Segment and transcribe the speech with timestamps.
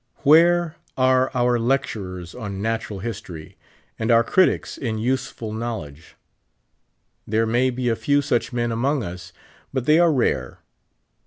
[0.25, 3.55] AVliere are our lecturers on natural history
[3.99, 6.15] and our critics in useful knowledge?
[7.27, 9.31] There may be a few such men among us.
[9.71, 10.57] but they are rare.